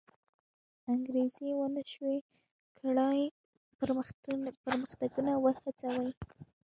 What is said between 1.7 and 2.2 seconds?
نه شوی